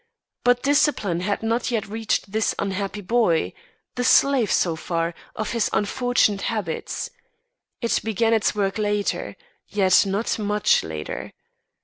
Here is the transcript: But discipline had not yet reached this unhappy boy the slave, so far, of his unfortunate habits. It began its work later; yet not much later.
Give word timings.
But 0.43 0.63
discipline 0.63 1.19
had 1.19 1.43
not 1.43 1.69
yet 1.69 1.85
reached 1.87 2.31
this 2.31 2.55
unhappy 2.57 3.01
boy 3.01 3.53
the 3.93 4.03
slave, 4.03 4.51
so 4.51 4.75
far, 4.75 5.13
of 5.35 5.51
his 5.51 5.69
unfortunate 5.73 6.41
habits. 6.49 7.11
It 7.81 7.99
began 8.03 8.33
its 8.33 8.55
work 8.55 8.79
later; 8.79 9.35
yet 9.67 10.03
not 10.07 10.39
much 10.39 10.81
later. 10.83 11.33